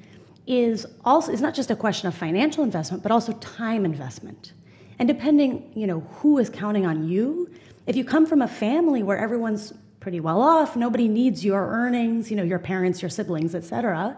is 0.47 0.87
also 1.05 1.33
is 1.33 1.41
not 1.41 1.53
just 1.53 1.73
a 1.73 1.75
question 1.75 2.07
of 2.07 2.15
financial 2.15 2.63
investment 2.63 3.03
but 3.03 3.11
also 3.11 3.33
time 3.33 3.85
investment. 3.85 4.53
And 5.01 5.09
depending, 5.09 5.73
you 5.75 5.89
know, 5.89 5.99
who 6.19 6.39
is 6.39 6.49
counting 6.49 6.87
on 6.87 7.09
you, 7.09 7.51
if 7.89 7.97
you 7.97 8.05
come 8.05 8.25
from 8.25 8.43
a 8.43 8.47
family 8.47 9.03
where 9.03 9.19
everyone's 9.19 9.73
pretty 9.99 10.21
well 10.21 10.41
off, 10.41 10.77
nobody 10.77 11.09
needs 11.09 11.45
your 11.45 11.67
earnings, 11.67 12.31
you 12.31 12.37
know, 12.37 12.45
your 12.45 12.61
parents, 12.61 13.03
your 13.03 13.11
siblings, 13.11 13.57
etc. 13.57 14.17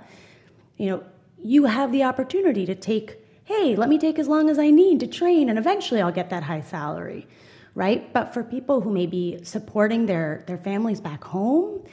You 0.77 0.91
know, 0.91 1.05
you 1.43 1.65
have 1.65 1.93
the 1.93 2.03
opportunity 2.03 2.67
to 2.67 2.75
take, 2.75 3.19
hey, 3.45 3.77
let 3.77 3.89
me 3.89 3.99
take 3.99 4.19
as 4.19 4.29
long 4.29 4.49
as 4.49 4.59
I 4.59 4.71
need 4.71 5.01
to 5.01 5.07
train 5.07 5.49
and 5.49 5.59
eventually 5.59 6.01
I'll 6.01 6.13
get 6.13 6.31
that 6.31 6.45
high 6.45 6.63
salary, 6.63 7.27
right? 7.75 8.13
But 8.13 8.33
for 8.33 8.43
people 8.43 8.81
who 8.81 8.91
may 8.91 9.07
be 9.07 9.43
supporting 9.45 10.07
their 10.07 10.45
their 10.47 10.59
families 10.59 11.01
back 11.01 11.25
home, 11.25 11.85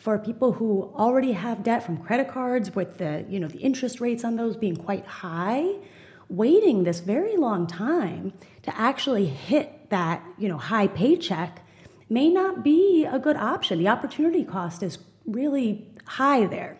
for 0.00 0.18
people 0.18 0.52
who 0.52 0.90
already 0.94 1.32
have 1.32 1.62
debt 1.62 1.82
from 1.84 1.98
credit 1.98 2.28
cards 2.28 2.74
with 2.74 2.96
the, 2.96 3.24
you 3.28 3.38
know, 3.38 3.48
the 3.48 3.58
interest 3.58 4.00
rates 4.00 4.24
on 4.24 4.36
those 4.36 4.56
being 4.56 4.76
quite 4.76 5.04
high, 5.04 5.74
waiting 6.30 6.84
this 6.84 7.00
very 7.00 7.36
long 7.36 7.66
time 7.66 8.32
to 8.62 8.74
actually 8.78 9.26
hit 9.26 9.90
that, 9.90 10.24
you 10.38 10.48
know, 10.48 10.56
high 10.56 10.86
paycheck 10.86 11.60
may 12.08 12.30
not 12.30 12.64
be 12.64 13.04
a 13.04 13.18
good 13.18 13.36
option. 13.36 13.78
The 13.78 13.88
opportunity 13.88 14.42
cost 14.42 14.82
is 14.82 14.98
really 15.26 15.86
high 16.06 16.46
there. 16.46 16.78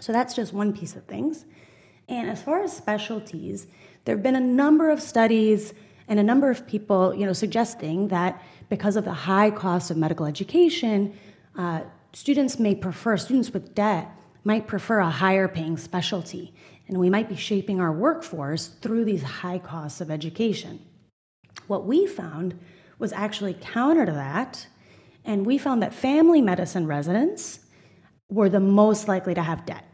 So 0.00 0.12
that's 0.12 0.34
just 0.34 0.52
one 0.52 0.72
piece 0.72 0.96
of 0.96 1.04
things. 1.04 1.44
And 2.08 2.28
as 2.28 2.42
far 2.42 2.62
as 2.62 2.76
specialties, 2.76 3.68
there 4.04 4.16
have 4.16 4.22
been 4.22 4.36
a 4.36 4.40
number 4.40 4.90
of 4.90 5.00
studies 5.00 5.72
and 6.08 6.18
a 6.18 6.22
number 6.22 6.50
of 6.50 6.66
people, 6.66 7.14
you 7.14 7.24
know, 7.24 7.32
suggesting 7.32 8.08
that 8.08 8.42
because 8.68 8.96
of 8.96 9.04
the 9.04 9.12
high 9.12 9.50
cost 9.50 9.90
of 9.90 9.96
medical 9.96 10.26
education, 10.26 11.16
uh, 11.56 11.82
students 12.12 12.58
may 12.58 12.74
prefer 12.74 13.16
students 13.16 13.52
with 13.52 13.74
debt 13.74 14.08
might 14.42 14.66
prefer 14.66 15.00
a 15.00 15.10
higher 15.10 15.48
paying 15.48 15.76
specialty, 15.76 16.54
and 16.88 16.96
we 16.98 17.10
might 17.10 17.28
be 17.28 17.36
shaping 17.36 17.80
our 17.80 17.92
workforce 17.92 18.68
through 18.68 19.04
these 19.04 19.22
high 19.22 19.58
costs 19.58 20.00
of 20.00 20.10
education. 20.10 20.80
What 21.66 21.84
we 21.84 22.06
found 22.06 22.58
was 22.98 23.12
actually 23.12 23.54
counter 23.54 24.06
to 24.06 24.12
that. 24.12 24.66
And 25.24 25.44
we 25.44 25.58
found 25.58 25.82
that 25.82 25.94
family 25.94 26.40
medicine 26.40 26.86
residents 26.86 27.60
were 28.30 28.48
the 28.48 28.60
most 28.60 29.08
likely 29.08 29.34
to 29.34 29.42
have 29.42 29.66
debt. 29.66 29.84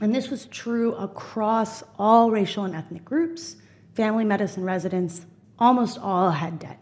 And 0.00 0.14
this 0.14 0.30
was 0.30 0.46
true 0.46 0.94
across 0.94 1.82
all 1.98 2.30
racial 2.30 2.64
and 2.64 2.74
ethnic 2.74 3.04
groups. 3.04 3.56
Family 3.94 4.24
medicine 4.24 4.64
residents 4.64 5.24
almost 5.58 5.98
all 5.98 6.30
had 6.30 6.58
debt. 6.58 6.80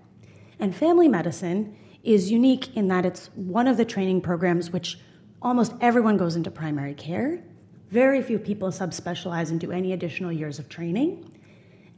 And 0.58 0.74
family 0.74 1.08
medicine 1.08 1.76
is 2.02 2.30
unique 2.30 2.76
in 2.76 2.88
that 2.88 3.04
it's 3.04 3.26
one 3.34 3.68
of 3.68 3.76
the 3.76 3.84
training 3.84 4.20
programs 4.22 4.70
which 4.70 4.98
almost 5.40 5.74
everyone 5.80 6.16
goes 6.16 6.36
into 6.36 6.50
primary 6.50 6.94
care. 6.94 7.42
Very 7.90 8.22
few 8.22 8.38
people 8.38 8.68
subspecialize 8.68 9.50
and 9.50 9.60
do 9.60 9.70
any 9.70 9.92
additional 9.92 10.32
years 10.32 10.58
of 10.58 10.68
training. 10.68 11.38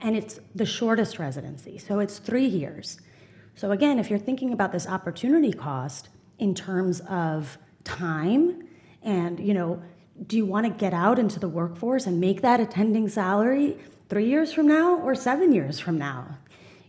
And 0.01 0.17
it's 0.17 0.41
the 0.55 0.67
shortest 0.67 1.19
residency, 1.19 1.79
so 1.79 2.01
it's 2.01 2.19
three 2.19 2.47
years. 2.47 3.01
So 3.55 3.71
again, 3.71 3.99
if 3.99 4.11
you're 4.11 4.19
thinking 4.19 4.53
about 4.53 4.73
this 4.73 4.87
opportunity 4.87 5.53
cost 5.53 6.09
in 6.39 6.55
terms 6.55 7.01
of 7.09 7.57
time 7.85 8.67
and, 9.03 9.39
you 9.39 9.55
know, 9.55 9.81
do 10.27 10.37
you 10.37 10.47
want 10.47 10.67
to 10.67 10.71
get 10.71 10.95
out 10.95 11.19
into 11.19 11.41
the 11.41 11.49
workforce 11.49 12.07
and 12.07 12.21
make 12.21 12.43
that 12.43 12.61
attending 12.61 13.09
salary 13.09 13.77
3 14.09 14.27
years 14.27 14.53
from 14.53 14.67
now 14.67 14.97
or 15.01 15.15
7 15.15 15.53
years 15.53 15.81
from 15.81 15.99
now? 15.99 16.39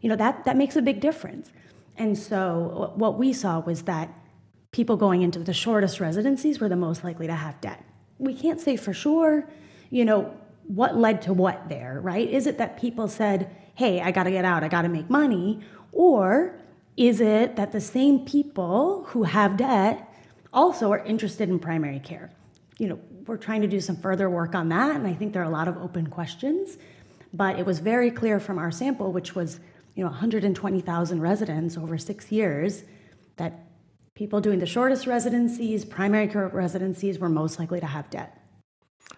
You 0.01 0.09
know, 0.09 0.15
that 0.15 0.45
that 0.45 0.57
makes 0.57 0.75
a 0.75 0.81
big 0.81 0.99
difference. 0.99 1.51
And 1.97 2.17
so 2.17 2.91
uh, 2.93 2.97
what 2.97 3.17
we 3.17 3.33
saw 3.33 3.59
was 3.59 3.83
that 3.83 4.13
people 4.71 4.97
going 4.97 5.21
into 5.21 5.39
the 5.39 5.53
shortest 5.53 5.99
residencies 5.99 6.59
were 6.59 6.69
the 6.69 6.75
most 6.75 7.03
likely 7.03 7.27
to 7.27 7.33
have 7.33 7.59
debt. 7.61 7.83
We 8.17 8.33
can't 8.33 8.59
say 8.59 8.75
for 8.75 8.93
sure, 8.93 9.49
you 9.89 10.05
know, 10.05 10.35
what 10.67 10.97
led 10.97 11.21
to 11.23 11.33
what 11.33 11.69
there, 11.69 11.99
right? 12.01 12.27
Is 12.27 12.47
it 12.47 12.57
that 12.57 12.77
people 12.77 13.07
said, 13.07 13.49
"Hey, 13.75 14.01
I 14.01 14.11
got 14.11 14.23
to 14.23 14.31
get 14.31 14.45
out. 14.45 14.63
I 14.63 14.67
got 14.67 14.81
to 14.81 14.89
make 14.89 15.09
money," 15.09 15.61
Or 15.95 16.59
is 16.97 17.21
it 17.21 17.55
that 17.55 17.71
the 17.71 17.81
same 17.81 18.25
people 18.25 19.05
who 19.07 19.23
have 19.23 19.57
debt 19.57 20.13
also 20.53 20.91
are 20.91 20.99
interested 20.99 21.49
in 21.49 21.57
primary 21.57 21.99
care? 21.99 22.29
You 22.77 22.89
know, 22.89 22.99
we're 23.27 23.37
trying 23.37 23.61
to 23.61 23.67
do 23.67 23.79
some 23.79 23.95
further 23.95 24.29
work 24.29 24.55
on 24.55 24.69
that, 24.69 24.95
and 24.95 25.07
I 25.07 25.13
think 25.13 25.33
there 25.33 25.41
are 25.41 25.45
a 25.45 25.49
lot 25.49 25.67
of 25.67 25.77
open 25.77 26.07
questions. 26.07 26.77
But 27.33 27.59
it 27.59 27.65
was 27.65 27.79
very 27.79 28.11
clear 28.11 28.39
from 28.39 28.57
our 28.57 28.71
sample, 28.71 29.11
which 29.11 29.35
was 29.35 29.59
you 29.95 30.03
know 30.03 30.09
120,000 30.09 31.21
residents 31.21 31.77
over 31.77 31.97
six 31.97 32.31
years, 32.31 32.83
that 33.37 33.65
people 34.13 34.39
doing 34.41 34.59
the 34.59 34.65
shortest 34.65 35.07
residencies, 35.07 35.83
primary 35.85 36.27
care 36.27 36.47
residencies, 36.47 37.19
were 37.19 37.29
most 37.29 37.59
likely 37.59 37.79
to 37.79 37.85
have 37.85 38.09
debt. 38.09 38.44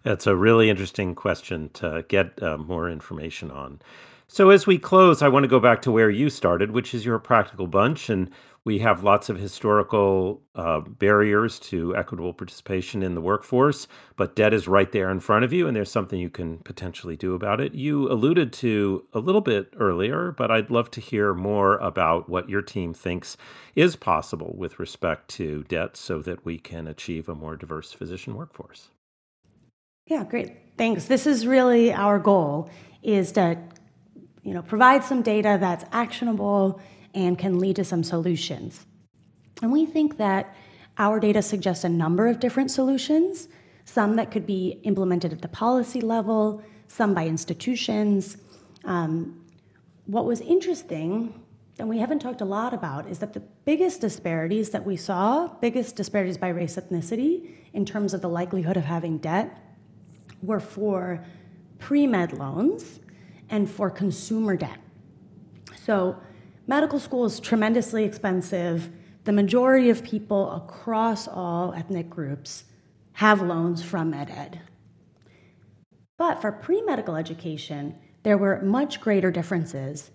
That's 0.03 0.27
a 0.27 0.35
really 0.35 0.69
interesting 0.69 1.15
question 1.15 1.69
to 1.73 2.05
get 2.07 2.41
uh, 2.41 2.57
more 2.57 2.89
information 2.89 3.51
on. 3.51 3.81
So, 4.29 4.49
as 4.49 4.67
we 4.67 4.77
close, 4.77 5.21
I 5.21 5.29
want 5.29 5.45
to 5.45 5.49
go 5.49 5.59
back 5.59 5.81
to 5.83 5.91
where 5.91 6.09
you 6.09 6.29
started, 6.29 6.71
which 6.71 6.93
is 6.93 7.05
your 7.05 7.17
practical 7.17 7.65
bunch. 7.65 8.09
And 8.09 8.29
we 8.67 8.79
have 8.79 9.01
lots 9.01 9.29
of 9.29 9.37
historical 9.37 10.41
uh, 10.53 10.81
barriers 10.81 11.57
to 11.57 11.95
equitable 11.95 12.33
participation 12.33 13.01
in 13.01 13.15
the 13.15 13.21
workforce, 13.21 13.87
but 14.17 14.35
debt 14.35 14.53
is 14.53 14.67
right 14.67 14.91
there 14.91 15.09
in 15.09 15.21
front 15.21 15.45
of 15.45 15.53
you, 15.53 15.67
and 15.67 15.77
there's 15.77 15.89
something 15.89 16.19
you 16.19 16.29
can 16.29 16.57
potentially 16.57 17.15
do 17.15 17.33
about 17.33 17.61
it. 17.61 17.73
You 17.73 18.11
alluded 18.11 18.51
to 18.53 19.05
a 19.13 19.19
little 19.19 19.39
bit 19.39 19.73
earlier, 19.79 20.33
but 20.33 20.51
I'd 20.51 20.69
love 20.69 20.91
to 20.91 20.99
hear 20.99 21.33
more 21.33 21.77
about 21.77 22.27
what 22.27 22.49
your 22.49 22.61
team 22.61 22.93
thinks 22.93 23.37
is 23.73 23.95
possible 23.95 24.53
with 24.57 24.79
respect 24.79 25.29
to 25.29 25.63
debt 25.69 25.95
so 25.95 26.21
that 26.23 26.43
we 26.43 26.57
can 26.57 26.87
achieve 26.87 27.29
a 27.29 27.35
more 27.35 27.55
diverse 27.55 27.93
physician 27.93 28.35
workforce. 28.35 28.89
Yeah, 30.07 30.23
great. 30.23 30.55
Thanks. 30.77 31.05
This 31.05 31.27
is 31.27 31.45
really 31.45 31.91
our 31.91 32.17
goal 32.17 32.69
is 33.03 33.33
to 33.33 33.57
you 34.41 34.53
know, 34.53 34.61
provide 34.61 35.03
some 35.03 35.21
data 35.21 35.57
that's 35.59 35.83
actionable 35.91 36.79
and 37.13 37.37
can 37.37 37.59
lead 37.59 37.75
to 37.75 37.83
some 37.83 38.03
solutions. 38.03 38.85
And 39.61 39.71
we 39.71 39.85
think 39.85 40.17
that 40.17 40.55
our 40.97 41.19
data 41.19 41.41
suggests 41.41 41.83
a 41.83 41.89
number 41.89 42.27
of 42.27 42.39
different 42.39 42.71
solutions, 42.71 43.49
some 43.83 44.15
that 44.15 44.31
could 44.31 44.45
be 44.45 44.79
implemented 44.83 45.33
at 45.33 45.41
the 45.41 45.47
policy 45.49 45.99
level, 45.99 46.63
some 46.87 47.13
by 47.13 47.27
institutions. 47.27 48.37
Um, 48.85 49.43
what 50.05 50.25
was 50.25 50.39
interesting, 50.39 51.43
and 51.79 51.89
we 51.89 51.97
haven't 51.97 52.19
talked 52.19 52.39
a 52.39 52.45
lot 52.45 52.73
about, 52.73 53.09
is 53.09 53.19
that 53.19 53.33
the 53.33 53.41
biggest 53.65 53.99
disparities 53.99 54.69
that 54.69 54.85
we 54.85 54.95
saw, 54.95 55.47
biggest 55.59 55.97
disparities 55.97 56.37
by 56.37 56.47
race 56.47 56.77
ethnicity 56.77 57.49
in 57.73 57.85
terms 57.85 58.13
of 58.13 58.21
the 58.21 58.29
likelihood 58.29 58.77
of 58.77 58.85
having 58.85 59.17
debt, 59.17 59.66
were 60.41 60.59
for 60.59 61.23
pre 61.79 62.07
med 62.07 62.33
loans 62.33 62.99
and 63.49 63.69
for 63.69 63.89
consumer 63.89 64.55
debt. 64.55 64.79
So, 65.85 66.17
medical 66.65 66.99
school 66.99 67.25
is 67.25 67.39
tremendously 67.39 68.03
expensive. 68.03 68.89
The 69.23 69.31
majority 69.31 69.89
of 69.89 70.03
people 70.03 70.51
across 70.51 71.27
all 71.27 71.73
ethnic 71.73 72.09
groups 72.09 72.65
have 73.13 73.41
loans 73.41 73.83
from 73.83 74.11
MedEd. 74.11 74.59
But 76.17 76.41
for 76.41 76.51
pre 76.51 76.81
medical 76.81 77.15
education, 77.15 77.95
there 78.23 78.37
were 78.37 78.61
much 78.61 78.99
greater 78.99 79.31
differences, 79.31 80.11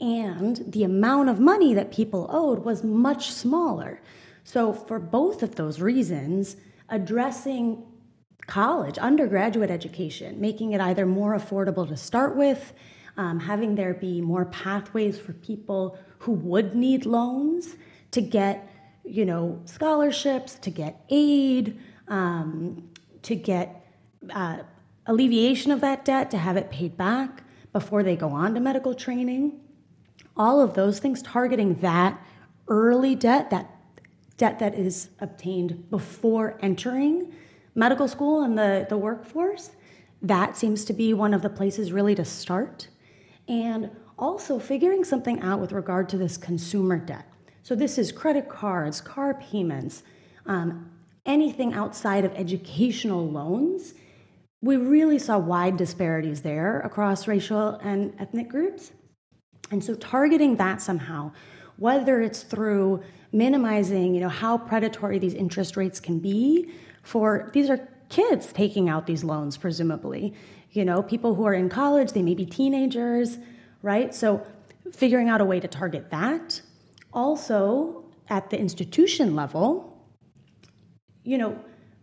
and 0.00 0.60
the 0.66 0.84
amount 0.84 1.28
of 1.28 1.40
money 1.40 1.74
that 1.74 1.92
people 1.92 2.26
owed 2.28 2.64
was 2.64 2.82
much 2.82 3.30
smaller. 3.30 4.00
So, 4.42 4.72
for 4.72 4.98
both 4.98 5.42
of 5.42 5.54
those 5.54 5.80
reasons, 5.80 6.56
addressing 6.88 7.82
college, 8.46 8.98
undergraduate 8.98 9.70
education, 9.70 10.40
making 10.40 10.72
it 10.72 10.80
either 10.80 11.06
more 11.06 11.36
affordable 11.36 11.88
to 11.88 11.96
start 11.96 12.36
with, 12.36 12.72
um, 13.16 13.40
having 13.40 13.74
there 13.74 13.94
be 13.94 14.20
more 14.20 14.44
pathways 14.46 15.18
for 15.18 15.32
people 15.34 15.98
who 16.18 16.32
would 16.32 16.74
need 16.74 17.06
loans 17.06 17.76
to 18.10 18.20
get, 18.20 18.68
you 19.04 19.24
know, 19.24 19.60
scholarships, 19.64 20.56
to 20.56 20.70
get 20.70 21.04
aid, 21.08 21.78
um, 22.08 22.90
to 23.22 23.34
get 23.34 23.86
uh, 24.30 24.58
alleviation 25.06 25.72
of 25.72 25.80
that 25.80 26.04
debt, 26.04 26.30
to 26.30 26.38
have 26.38 26.56
it 26.56 26.70
paid 26.70 26.96
back 26.96 27.42
before 27.72 28.02
they 28.02 28.16
go 28.16 28.28
on 28.28 28.54
to 28.54 28.60
medical 28.60 28.94
training. 28.94 29.60
All 30.36 30.60
of 30.60 30.74
those 30.74 30.98
things 30.98 31.22
targeting 31.22 31.74
that 31.76 32.20
early 32.68 33.14
debt, 33.14 33.50
that 33.50 33.70
debt 34.36 34.58
that 34.58 34.74
is 34.74 35.10
obtained 35.20 35.90
before 35.90 36.58
entering 36.60 37.32
medical 37.74 38.08
school 38.08 38.42
and 38.42 38.56
the, 38.56 38.86
the 38.88 38.96
workforce, 38.96 39.72
that 40.22 40.56
seems 40.56 40.84
to 40.86 40.92
be 40.92 41.12
one 41.14 41.34
of 41.34 41.42
the 41.42 41.50
places 41.50 41.92
really 41.92 42.14
to 42.14 42.24
start. 42.24 42.88
And 43.48 43.90
also 44.18 44.58
figuring 44.58 45.04
something 45.04 45.40
out 45.40 45.60
with 45.60 45.72
regard 45.72 46.08
to 46.10 46.16
this 46.16 46.36
consumer 46.36 46.98
debt. 46.98 47.26
So, 47.62 47.74
this 47.74 47.98
is 47.98 48.12
credit 48.12 48.48
cards, 48.48 49.00
car 49.00 49.34
payments, 49.34 50.02
um, 50.46 50.90
anything 51.26 51.74
outside 51.74 52.24
of 52.24 52.32
educational 52.34 53.26
loans 53.28 53.94
we 54.64 54.78
really 54.78 55.18
saw 55.18 55.36
wide 55.36 55.76
disparities 55.76 56.40
there 56.40 56.80
across 56.80 57.28
racial 57.28 57.78
and 57.82 58.14
ethnic 58.18 58.48
groups. 58.48 58.92
And 59.70 59.84
so 59.84 59.94
targeting 59.94 60.56
that 60.56 60.80
somehow, 60.80 61.32
whether 61.76 62.20
it's 62.20 62.42
through 62.42 63.02
minimizing, 63.32 64.14
you 64.14 64.20
know, 64.20 64.28
how 64.28 64.56
predatory 64.56 65.18
these 65.18 65.34
interest 65.34 65.76
rates 65.76 66.00
can 66.00 66.18
be 66.18 66.70
for 67.02 67.50
these 67.52 67.68
are 67.68 67.88
kids 68.08 68.52
taking 68.52 68.88
out 68.88 69.06
these 69.06 69.24
loans 69.24 69.56
presumably. 69.56 70.34
You 70.70 70.84
know, 70.84 71.02
people 71.02 71.34
who 71.34 71.44
are 71.44 71.54
in 71.54 71.68
college, 71.68 72.12
they 72.12 72.22
may 72.22 72.34
be 72.34 72.46
teenagers, 72.46 73.38
right? 73.82 74.14
So 74.14 74.44
figuring 74.92 75.28
out 75.28 75.40
a 75.40 75.44
way 75.44 75.60
to 75.60 75.68
target 75.68 76.10
that. 76.10 76.60
Also, 77.12 78.04
at 78.28 78.50
the 78.50 78.58
institution 78.58 79.36
level, 79.36 80.02
you 81.22 81.38
know, 81.38 81.58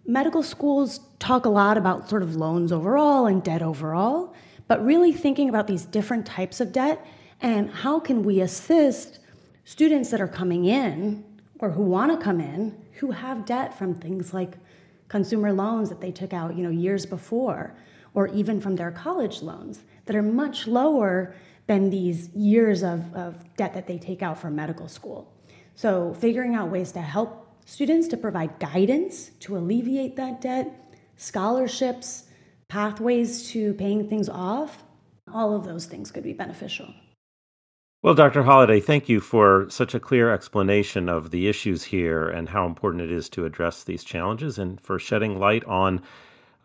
medical 0.05 0.43
schools 0.43 0.99
talk 1.19 1.45
a 1.45 1.49
lot 1.49 1.77
about 1.77 2.09
sort 2.09 2.23
of 2.23 2.35
loans 2.35 2.71
overall 2.71 3.25
and 3.25 3.43
debt 3.43 3.61
overall, 3.61 4.33
but 4.67 4.83
really 4.83 5.11
thinking 5.11 5.49
about 5.49 5.67
these 5.67 5.85
different 5.85 6.25
types 6.25 6.59
of 6.59 6.71
debt 6.71 7.05
and 7.41 7.69
how 7.69 7.99
can 7.99 8.23
we 8.23 8.41
assist 8.41 9.19
students 9.63 10.09
that 10.11 10.21
are 10.21 10.27
coming 10.27 10.65
in 10.65 11.23
or 11.59 11.71
who 11.71 11.83
want 11.83 12.11
to 12.11 12.23
come 12.23 12.39
in 12.39 12.75
who 12.99 13.11
have 13.11 13.45
debt 13.45 13.77
from 13.77 13.95
things 13.95 14.33
like 14.33 14.57
consumer 15.07 15.51
loans 15.51 15.89
that 15.89 16.01
they 16.01 16.11
took 16.11 16.33
out, 16.33 16.55
you 16.55 16.63
know, 16.63 16.69
years 16.69 17.05
before 17.05 17.75
or 18.13 18.27
even 18.27 18.59
from 18.59 18.75
their 18.75 18.91
college 18.91 19.41
loans 19.41 19.81
that 20.05 20.15
are 20.15 20.21
much 20.21 20.67
lower 20.67 21.33
than 21.67 21.89
these 21.89 22.29
years 22.29 22.83
of, 22.83 23.13
of 23.13 23.43
debt 23.55 23.73
that 23.73 23.87
they 23.87 23.97
take 23.97 24.21
out 24.21 24.39
for 24.39 24.49
medical 24.49 24.87
school. 24.87 25.31
So 25.75 26.13
figuring 26.13 26.55
out 26.55 26.69
ways 26.69 26.91
to 26.93 27.01
help 27.01 27.47
students 27.65 28.07
to 28.09 28.17
provide 28.17 28.59
guidance 28.59 29.31
to 29.41 29.57
alleviate 29.57 30.15
that 30.17 30.41
debt, 30.41 30.95
scholarships, 31.17 32.25
pathways 32.67 33.49
to 33.49 33.73
paying 33.75 34.07
things 34.07 34.29
off, 34.29 34.83
all 35.33 35.55
of 35.55 35.65
those 35.65 35.85
things 35.85 36.11
could 36.11 36.23
be 36.23 36.33
beneficial. 36.33 36.93
Well, 38.03 38.15
Dr. 38.15 38.43
Holaday, 38.43 38.79
thank 38.79 39.09
you 39.09 39.19
for 39.19 39.67
such 39.69 39.93
a 39.93 39.99
clear 39.99 40.33
explanation 40.33 41.07
of 41.07 41.29
the 41.29 41.47
issues 41.47 41.83
here 41.83 42.27
and 42.27 42.49
how 42.49 42.65
important 42.65 43.03
it 43.03 43.11
is 43.11 43.29
to 43.29 43.45
address 43.45 43.83
these 43.83 44.03
challenges 44.03 44.57
and 44.57 44.81
for 44.81 44.97
shedding 44.97 45.37
light 45.37 45.63
on 45.65 46.01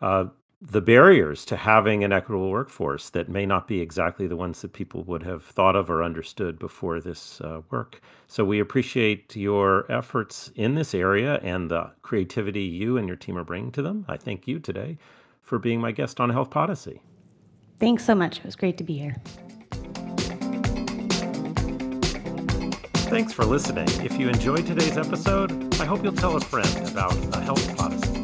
uh, 0.01 0.25
the 0.59 0.81
barriers 0.81 1.45
to 1.45 1.55
having 1.55 2.03
an 2.03 2.11
equitable 2.11 2.49
workforce 2.49 3.11
that 3.11 3.29
may 3.29 3.45
not 3.45 3.67
be 3.67 3.81
exactly 3.81 4.25
the 4.25 4.35
ones 4.35 4.63
that 4.63 4.73
people 4.73 5.03
would 5.03 5.21
have 5.21 5.43
thought 5.43 5.75
of 5.75 5.91
or 5.91 6.01
understood 6.01 6.57
before 6.57 6.99
this 6.99 7.39
uh, 7.41 7.61
work. 7.69 8.01
So 8.25 8.43
we 8.43 8.59
appreciate 8.59 9.35
your 9.35 9.85
efforts 9.91 10.51
in 10.55 10.73
this 10.73 10.95
area 10.95 11.35
and 11.43 11.69
the 11.69 11.91
creativity 12.01 12.63
you 12.63 12.97
and 12.97 13.07
your 13.07 13.15
team 13.15 13.37
are 13.37 13.43
bringing 13.43 13.71
to 13.73 13.83
them. 13.83 14.05
I 14.07 14.17
thank 14.17 14.47
you 14.47 14.57
today 14.57 14.97
for 15.43 15.59
being 15.59 15.79
my 15.79 15.91
guest 15.91 16.19
on 16.19 16.31
Health 16.31 16.49
Podyssey. 16.49 17.03
Thanks 17.79 18.03
so 18.03 18.15
much. 18.15 18.39
It 18.39 18.45
was 18.45 18.55
great 18.55 18.79
to 18.79 18.83
be 18.83 18.97
here. 18.97 19.17
Thanks 23.09 23.31
for 23.31 23.45
listening. 23.45 23.87
If 24.03 24.19
you 24.19 24.27
enjoyed 24.27 24.67
today's 24.67 24.97
episode, 24.97 25.73
I 25.79 25.85
hope 25.85 26.03
you'll 26.03 26.11
tell 26.11 26.35
a 26.35 26.41
friend 26.41 26.89
about 26.89 27.15
a 27.33 27.39
Health 27.39 27.77
Podyssey. 27.77 28.16